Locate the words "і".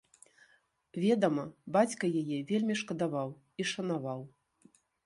3.61-3.71